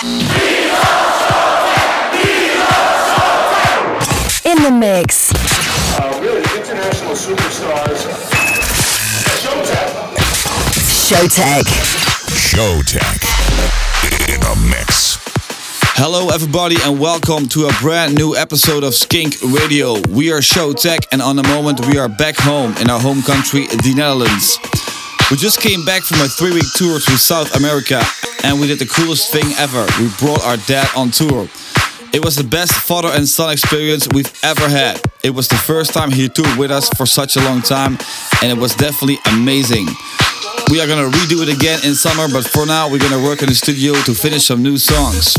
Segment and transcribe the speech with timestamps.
[0.00, 0.06] In
[4.62, 5.32] the mix.
[5.34, 8.06] Uh, really, international superstars.
[9.42, 9.90] Showtek.
[10.86, 11.64] Showtek.
[12.30, 13.18] Showtek
[14.32, 15.18] in a mix.
[15.96, 19.94] Hello, everybody, and welcome to a brand new episode of Skink Radio.
[20.10, 23.66] We are Showtek, and on the moment, we are back home in our home country,
[23.66, 24.60] the Netherlands.
[25.32, 28.00] We just came back from a three week tour through South America,
[28.44, 29.86] and we did the coolest thing ever.
[29.98, 31.48] We brought our dad on tour.
[32.12, 35.00] It was the best father and son experience we've ever had.
[35.22, 37.98] It was the first time he toured with us for such a long time,
[38.42, 39.86] and it was definitely amazing.
[40.70, 43.48] We are gonna redo it again in summer, but for now, we're gonna work in
[43.48, 45.36] the studio to finish some new songs.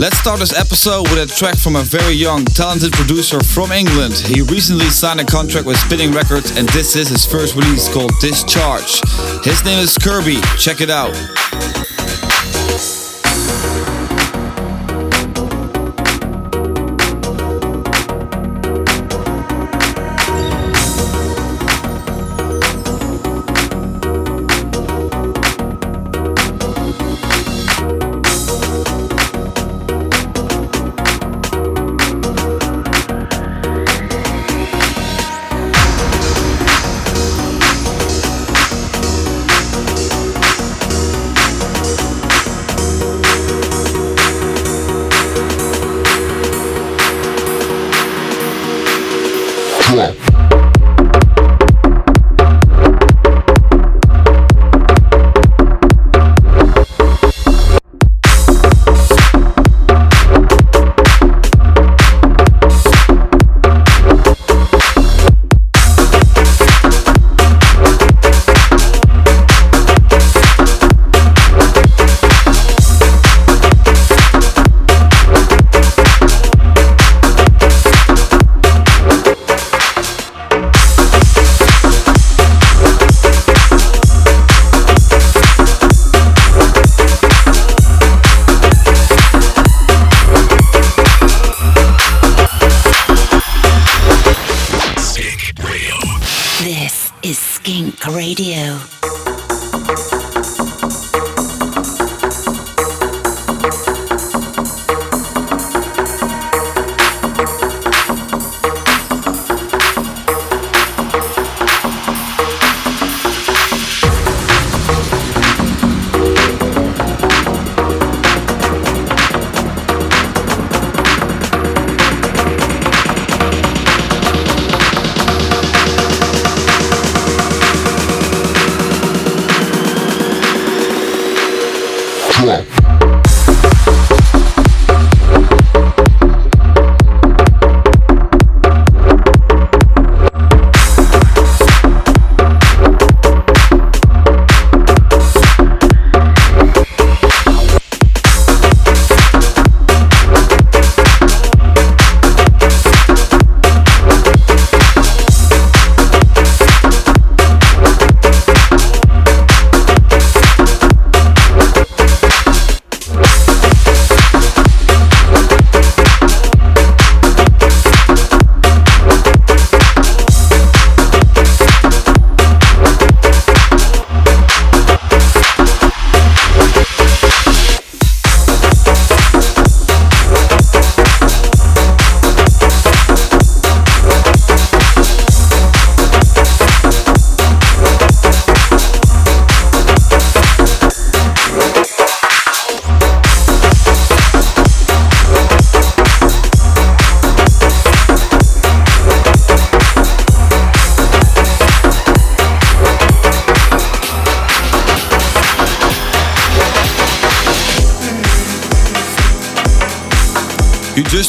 [0.00, 4.14] Let's start this episode with a track from a very young, talented producer from England.
[4.14, 8.12] He recently signed a contract with Spinnin' Records, and this is his first release called
[8.20, 9.00] Discharge.
[9.44, 10.40] His name is Kirby.
[10.58, 11.14] Check it out.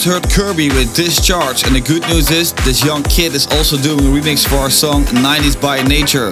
[0.05, 3.99] Heard Kirby with Discharge, and the good news is this young kid is also doing
[3.99, 6.29] a remix for our song 90s by Nature.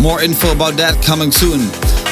[0.00, 1.68] More info about that coming soon.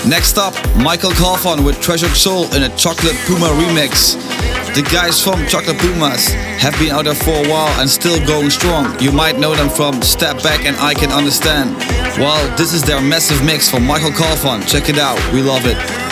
[0.08, 4.20] Next up, Michael Calfon with Treasured Soul in a Chocolate Puma remix.
[4.74, 6.28] The guys from Chocolate Pumas
[6.60, 9.00] have been out there for a while and still going strong.
[9.00, 11.74] You might know them from Step Back and I Can Understand.
[12.20, 14.66] Well, this is their massive mix from Michael Calfon.
[14.68, 16.07] Check it out, we love it.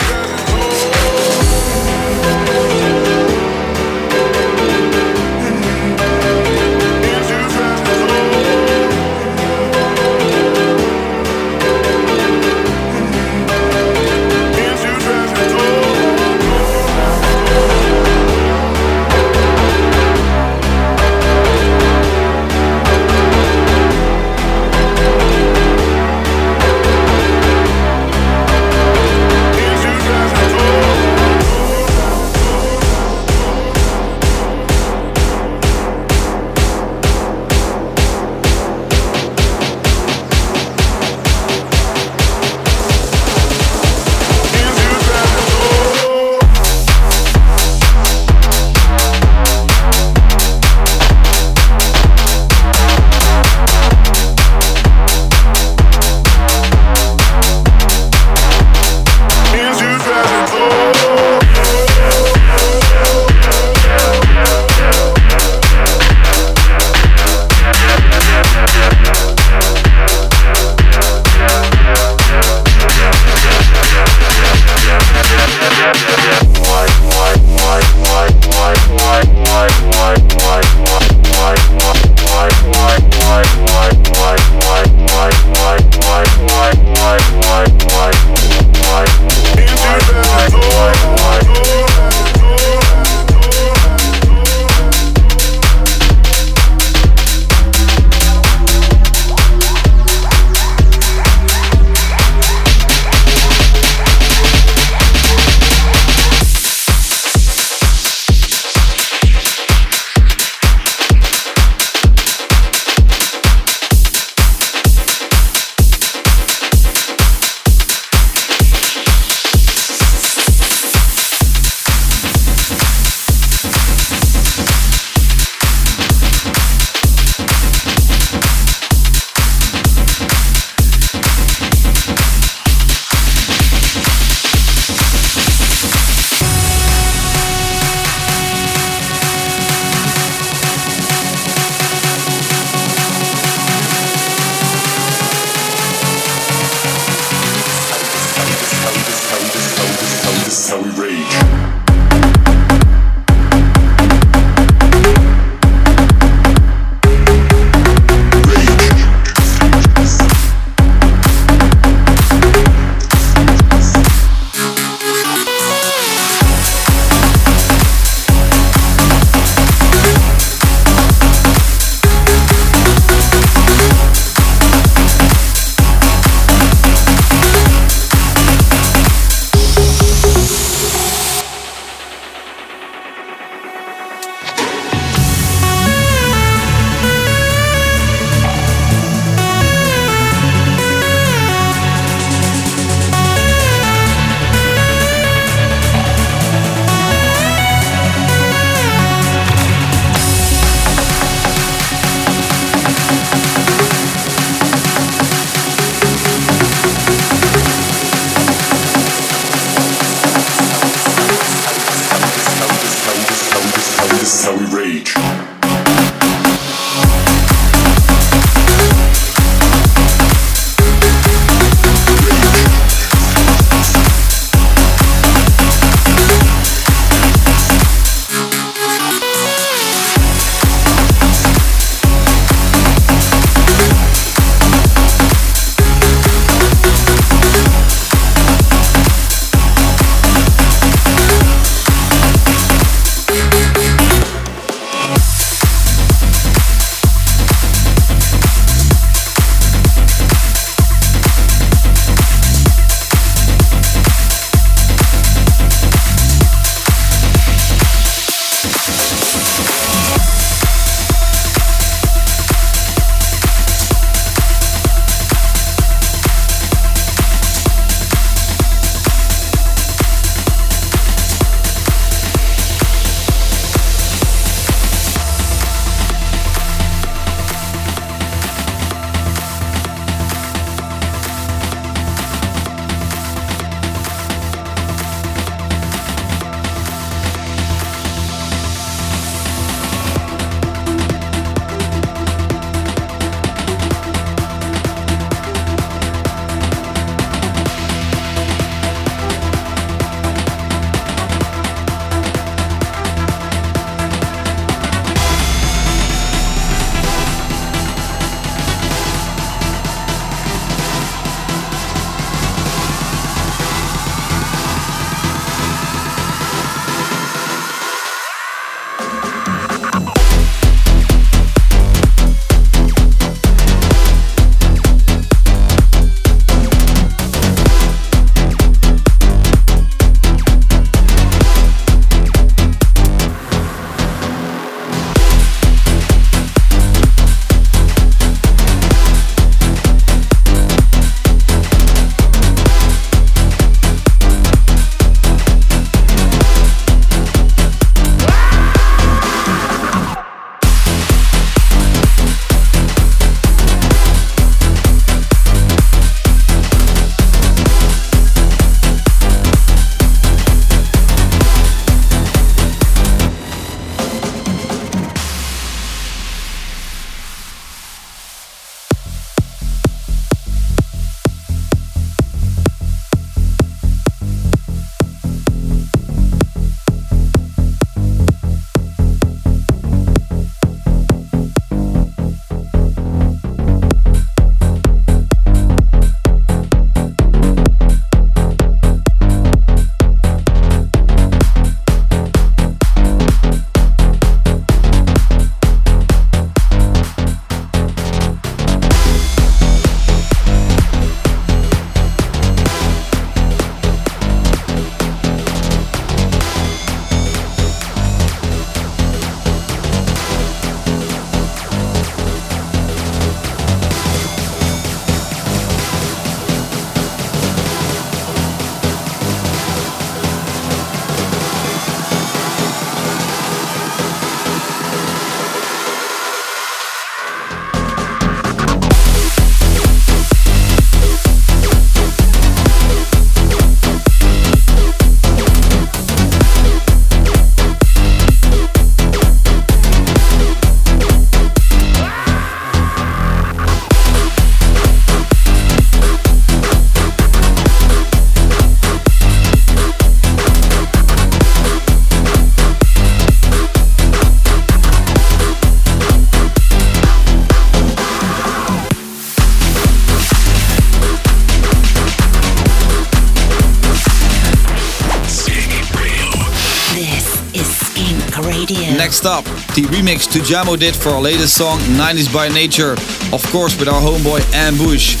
[470.07, 472.93] Remix Tujamo did for our latest song 90s by Nature,
[473.33, 475.17] of course with our homeboy Ambush.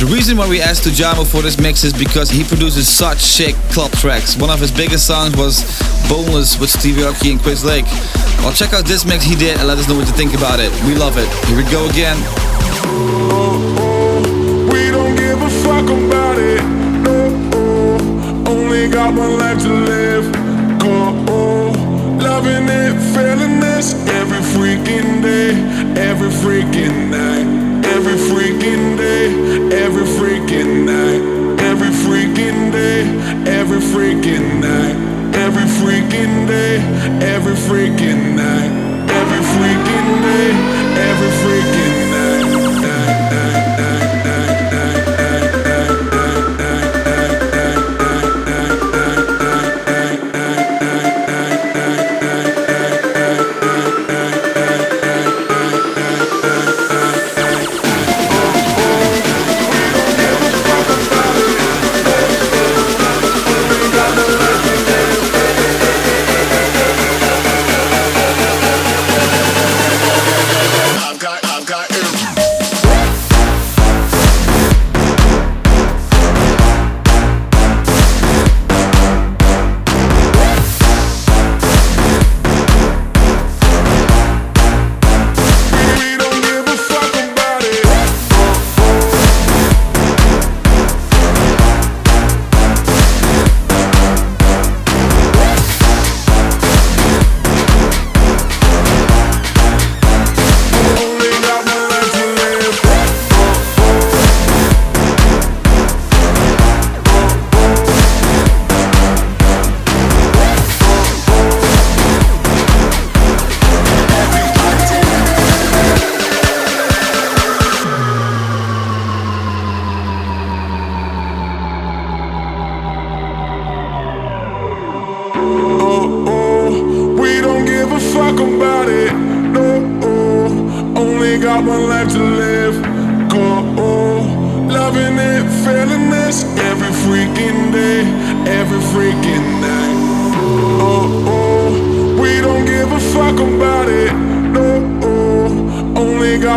[0.00, 3.54] The reason why we asked Tujamo for this mix is because he produces such sick
[3.72, 4.38] club tracks.
[4.38, 5.60] One of his biggest songs was
[6.08, 7.84] Boneless with Stevie Aoki and Chris Lake.
[8.40, 10.60] Well, check out this mix he did and let us know what you think about
[10.60, 10.72] it.
[10.88, 11.28] We love it.
[11.44, 12.16] Here we go again.
[14.72, 16.62] We don't give a fuck about it.
[17.04, 20.32] No, oh, only got one life to live.
[20.80, 20.88] Go,
[21.28, 23.49] oh, loving it, feeling
[24.84, 25.50] freaking day,
[26.00, 27.39] every freaking night,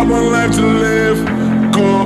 [0.03, 1.17] got one life to live.
[1.71, 2.05] Go,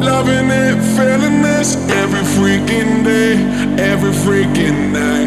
[0.00, 3.34] loving it, feeling this every freaking day,
[3.82, 5.21] every freaking night.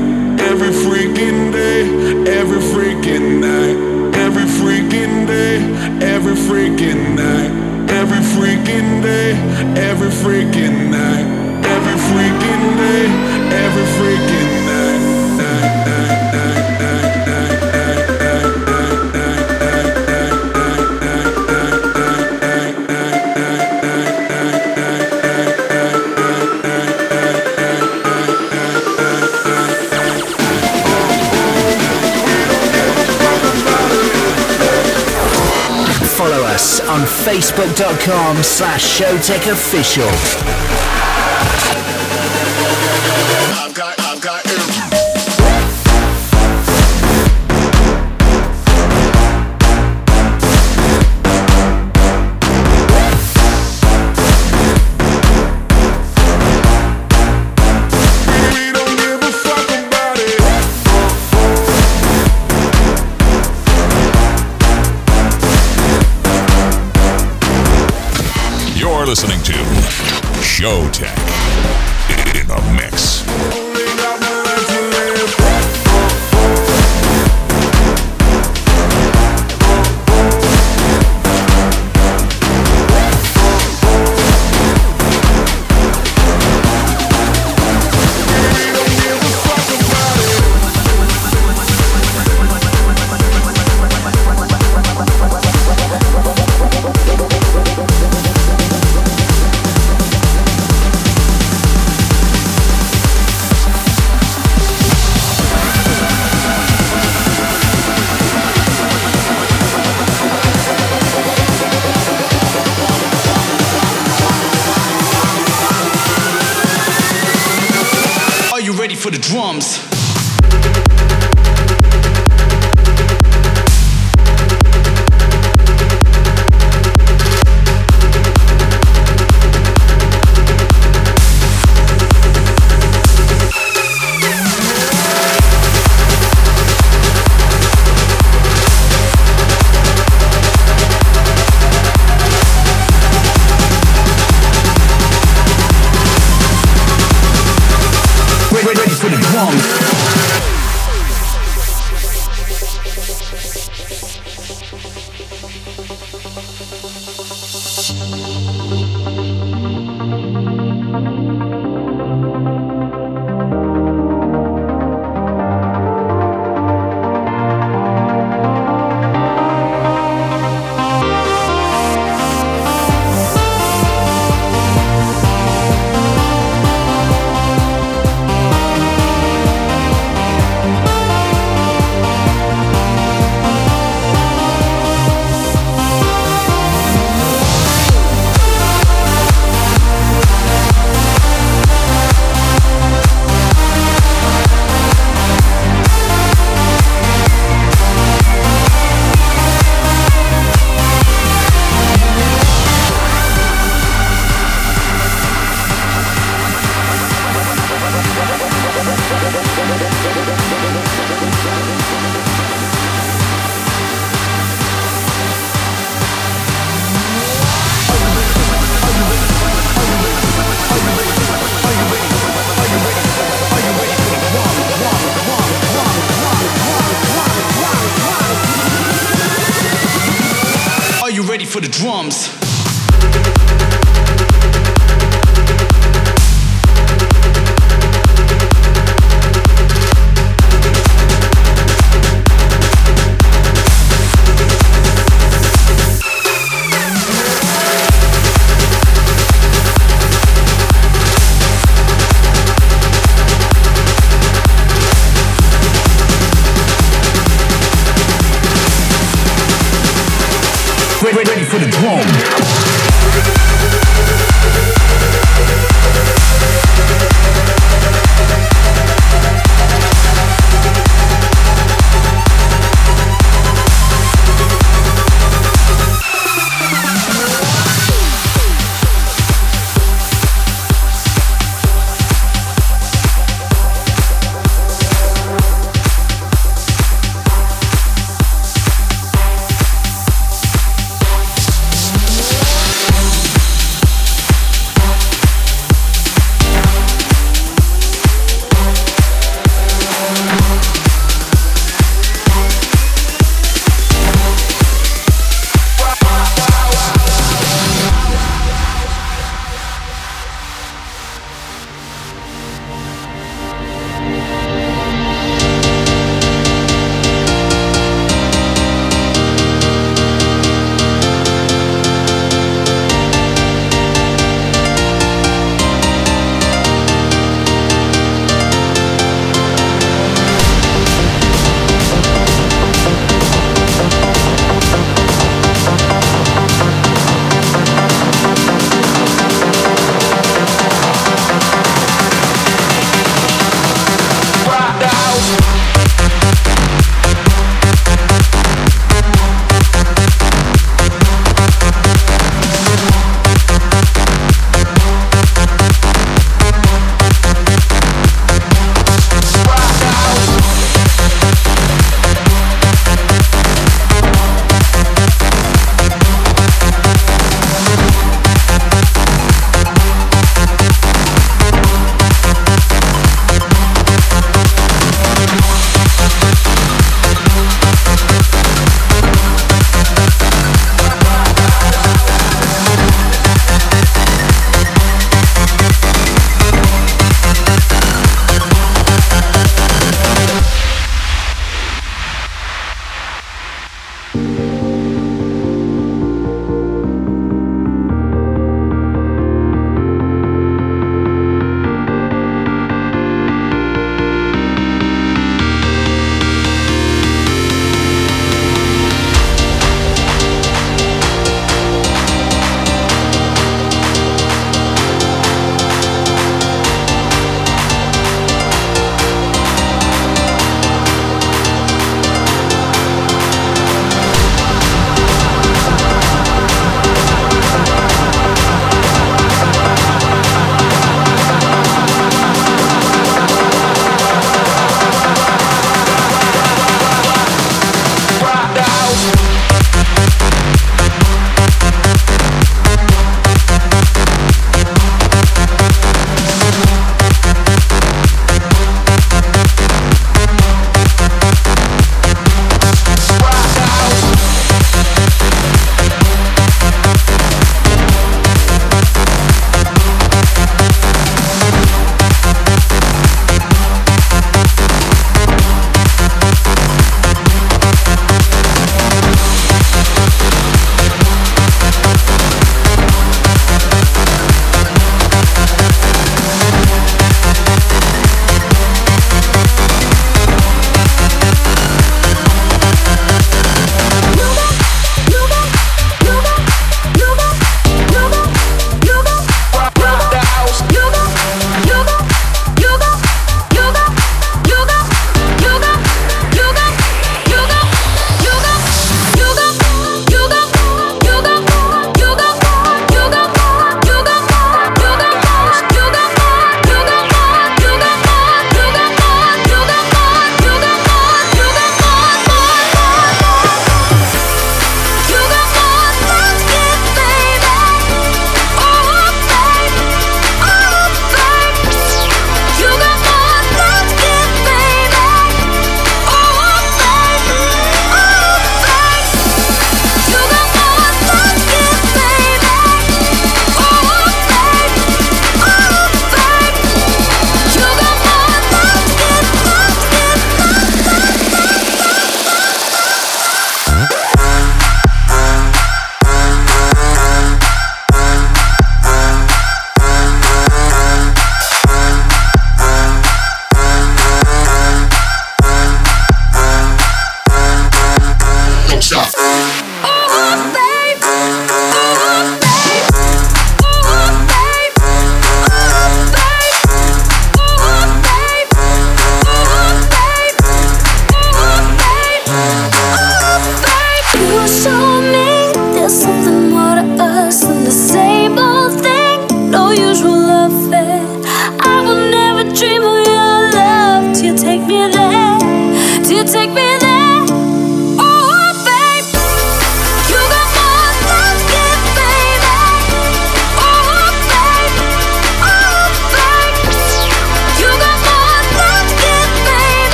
[37.56, 39.48] facebook.com slash Showtek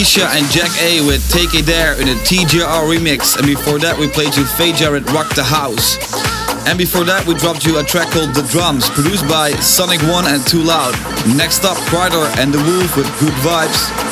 [0.00, 3.98] Keisha and Jack A with Take It There in a TJR remix, and before that
[3.98, 5.98] we played you Faye Jarrett Rock the House.
[6.66, 10.24] And before that we dropped you a track called The Drums, produced by Sonic One
[10.26, 10.96] and Too Loud.
[11.36, 14.09] Next up, Kryder and The Wolf with Good Vibes.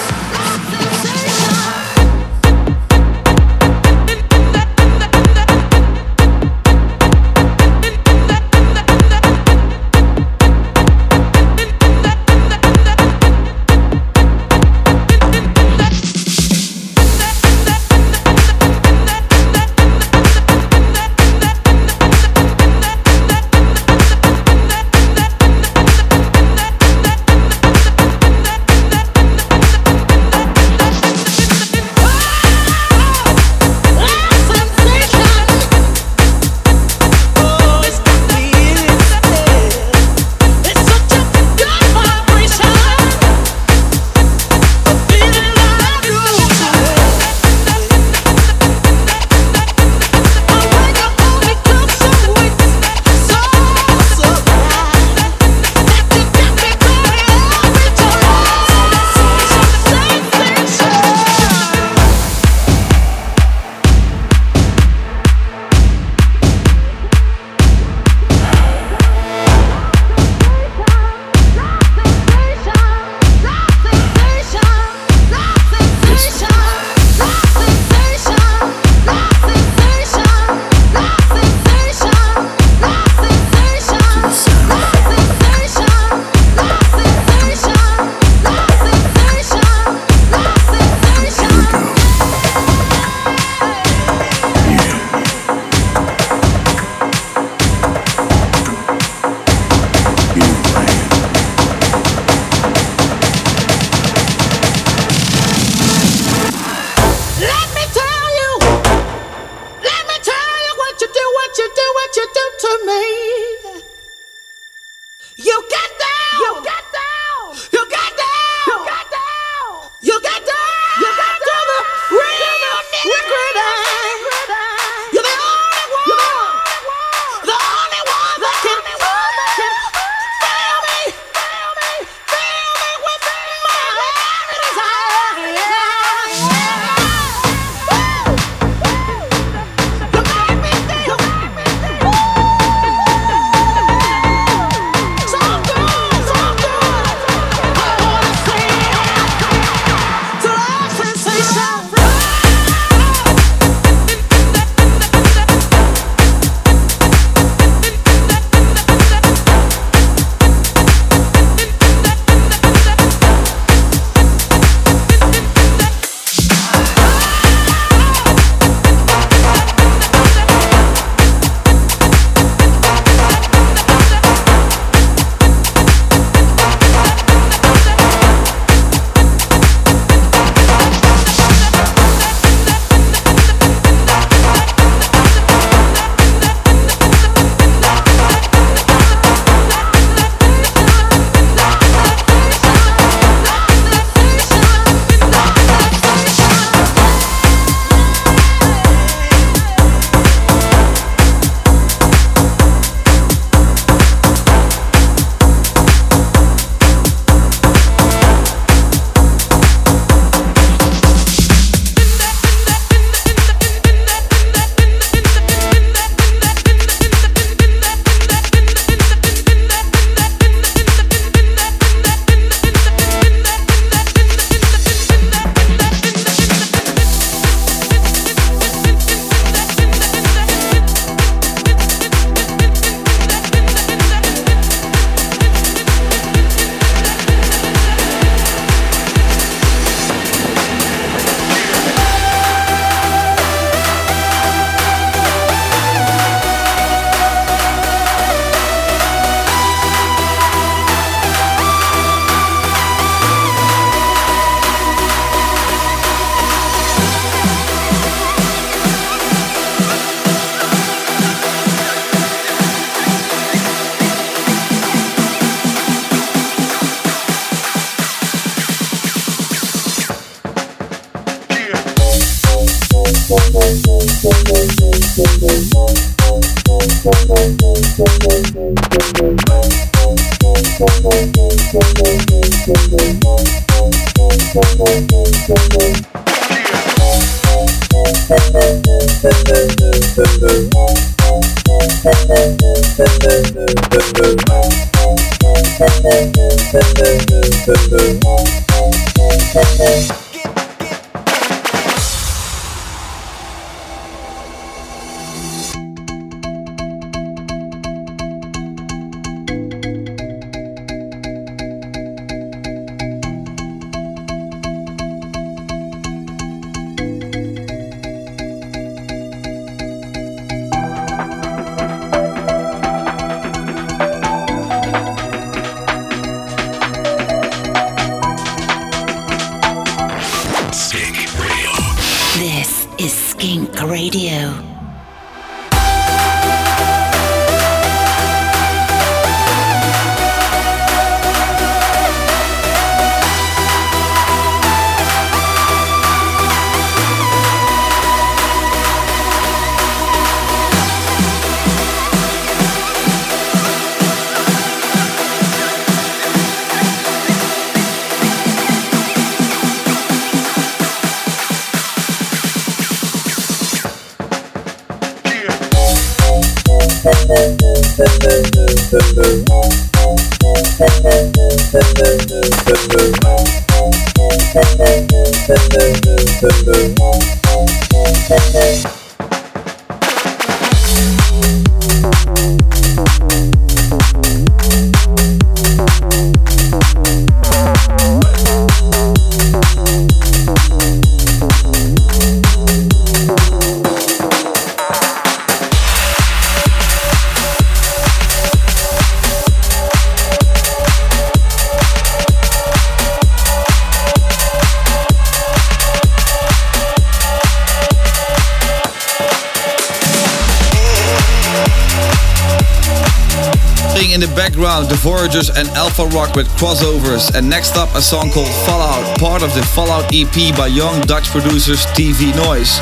[414.18, 417.32] The background the Voyagers and Alpha Rock with crossovers.
[417.36, 421.28] And next up, a song called Fallout, part of the Fallout EP by young Dutch
[421.28, 422.80] producers TV Noise.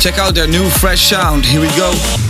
[0.00, 1.44] Check out their new fresh sound.
[1.44, 2.21] Here we go.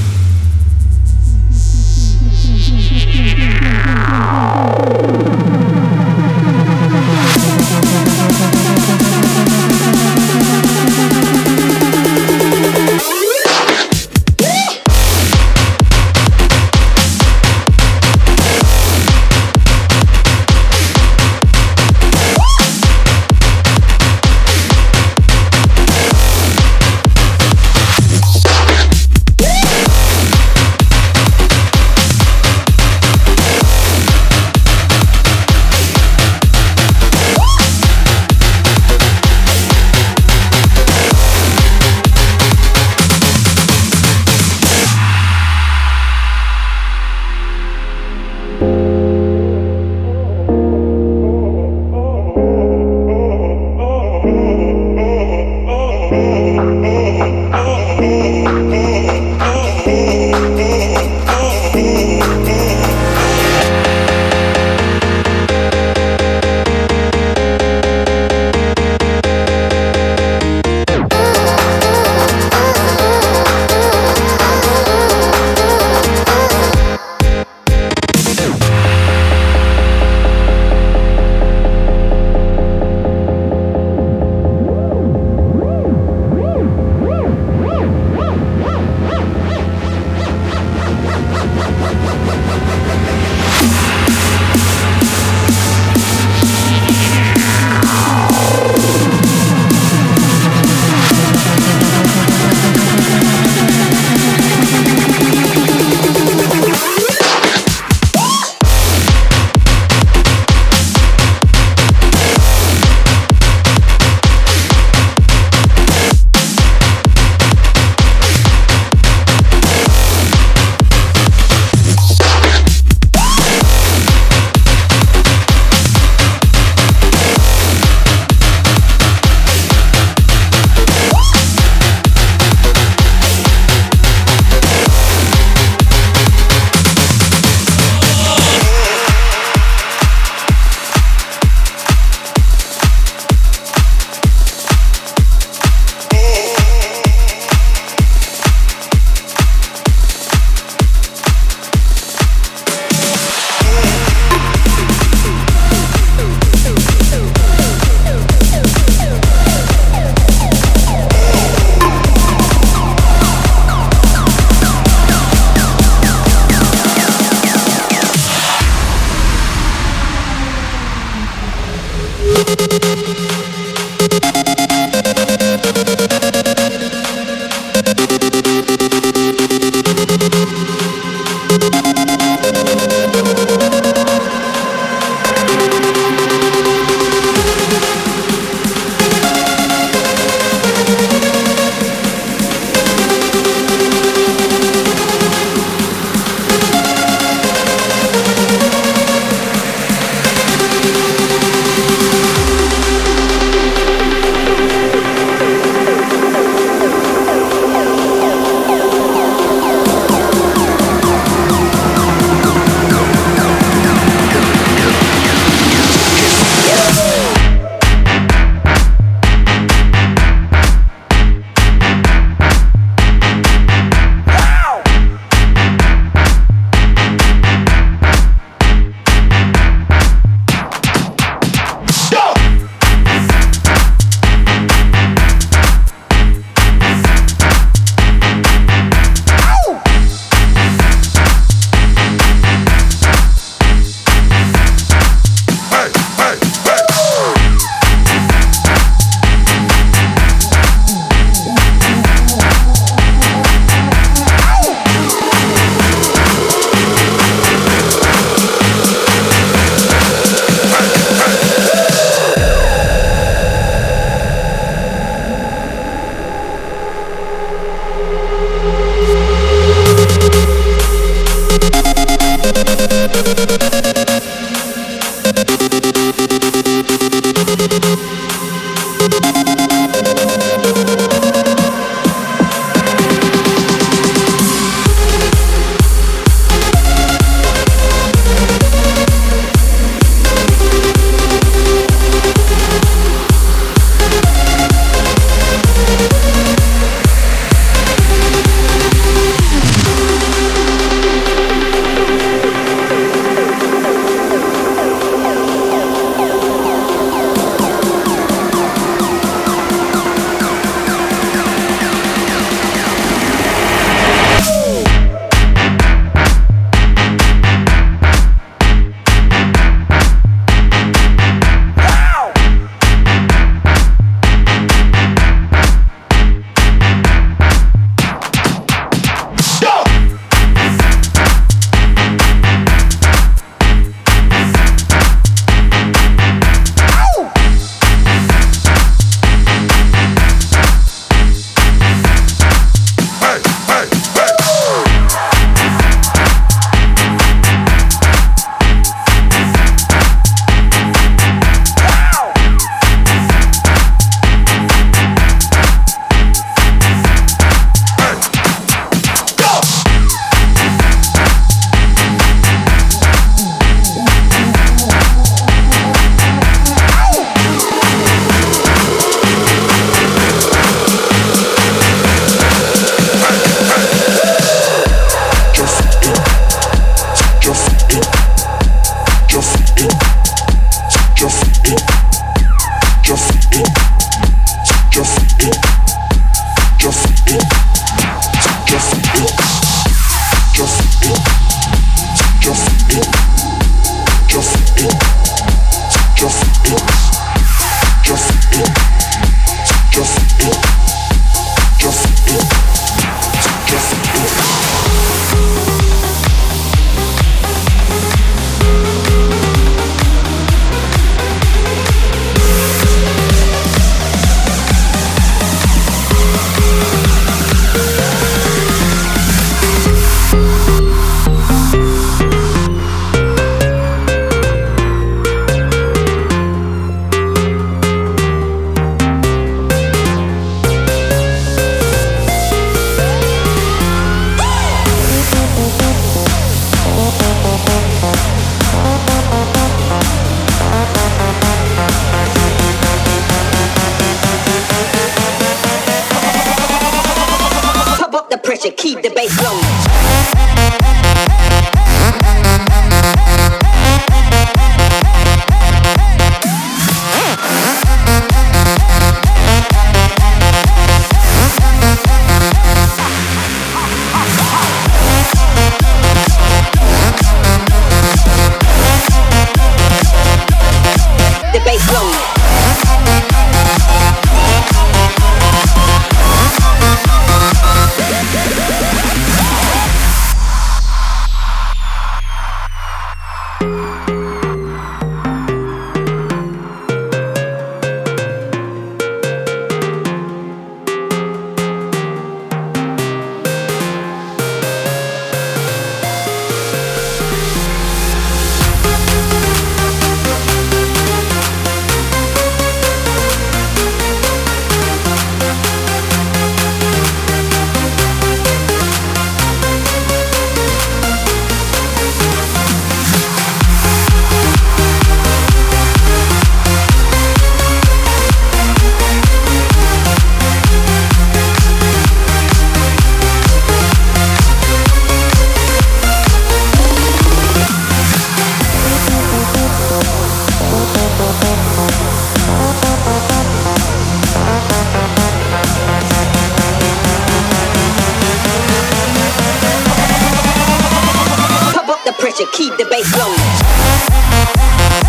[542.22, 545.01] Attention, keep the bass rolling.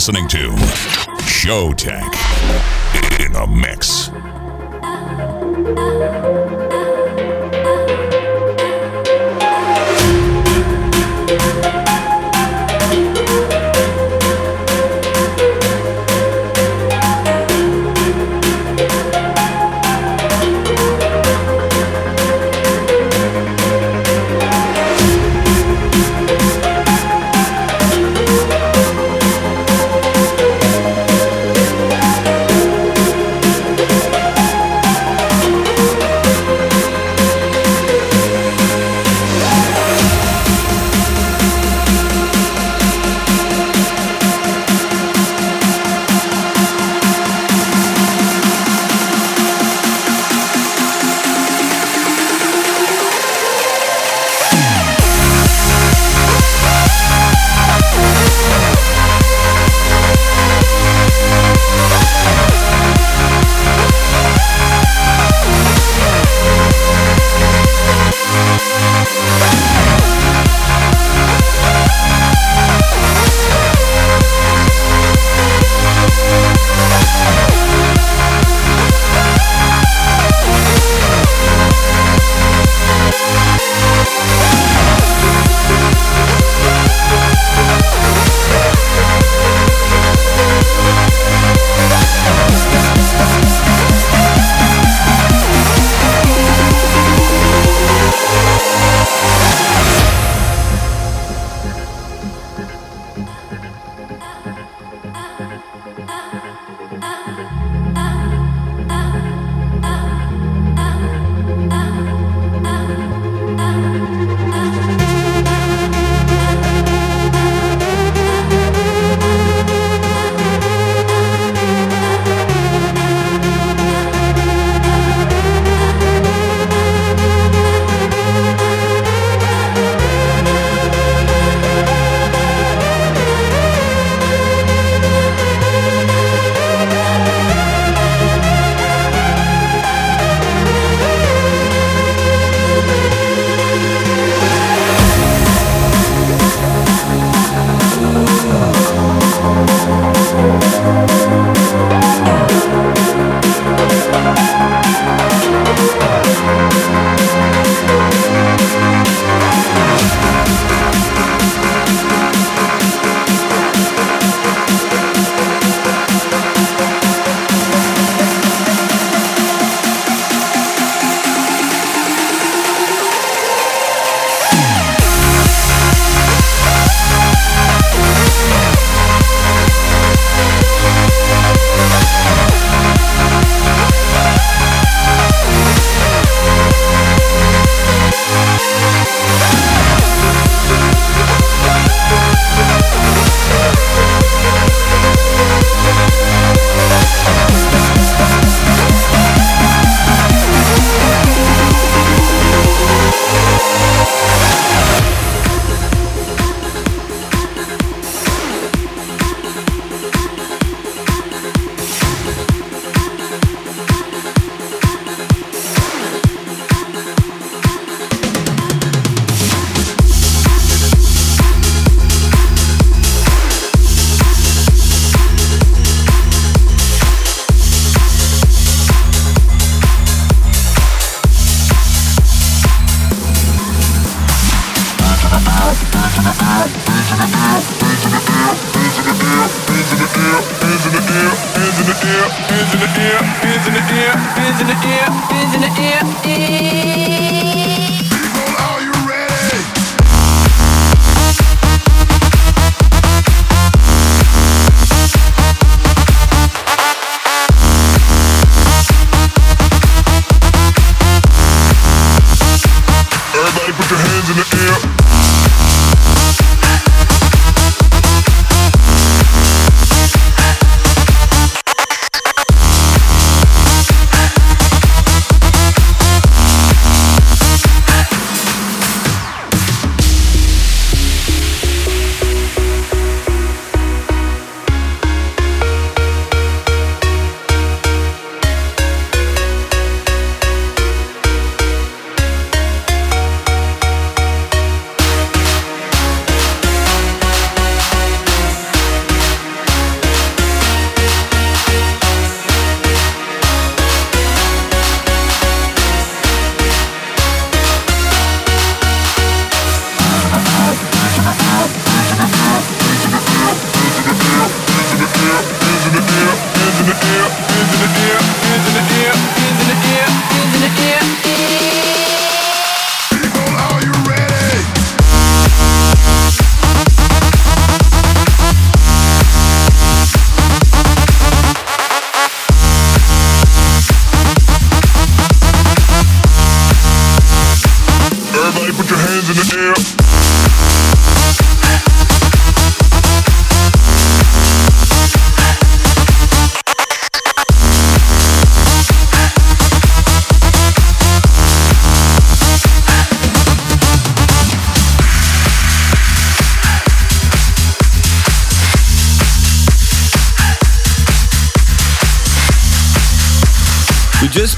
[0.00, 0.26] Listening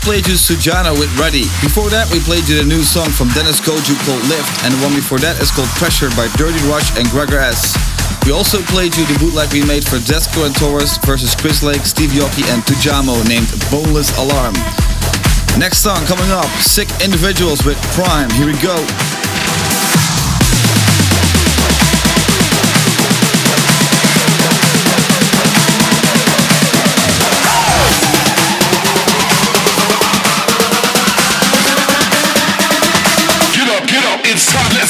[0.03, 1.47] played you Sujana with Ready.
[1.63, 4.81] Before that, we played you the new song from Dennis Koju called Lift, and the
[4.83, 7.79] one before that is called Pressure by Dirty Rush and Gregor Es.
[8.27, 11.87] We also played you the bootleg we made for Dzeko and Torres versus Chris Lake,
[11.87, 14.59] Steve Aoki, and Tujamo named Boneless Alarm.
[15.55, 18.31] Next song coming up Sick Individuals with Prime.
[18.35, 18.75] Here we go.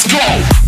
[0.05, 0.62] Let's go.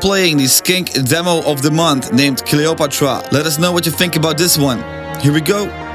[0.00, 3.22] Playing the Skink demo of the month named Cleopatra.
[3.32, 4.78] Let us know what you think about this one.
[5.20, 5.85] Here we go.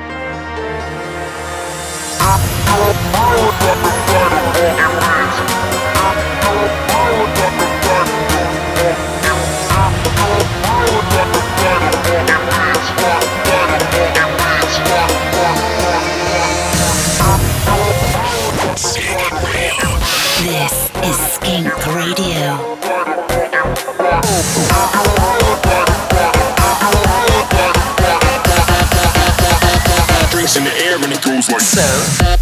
[31.21, 32.40] Goes like so.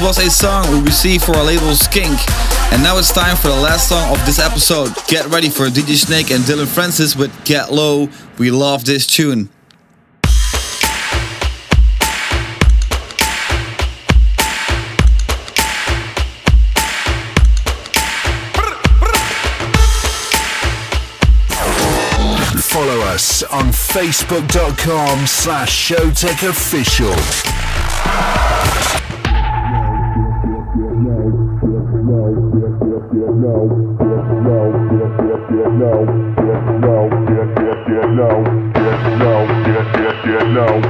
[0.00, 2.18] Was a song we received for our label Skink.
[2.72, 4.92] And now it's time for the last song of this episode.
[5.06, 8.08] Get ready for DJ Snake and Dillon Francis with Get Low.
[8.38, 9.50] We love this tune.
[22.72, 26.42] Follow us on facebook.com slash Showtek
[35.80, 36.04] Official.
[40.24, 40.89] Get,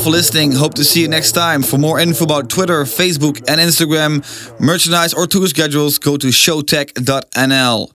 [0.00, 0.52] for listening.
[0.52, 1.62] Hope to see you next time.
[1.62, 4.22] For more info about Twitter, Facebook, and Instagram,
[4.58, 7.88] merchandise, or tour schedules, go to showtek.nl.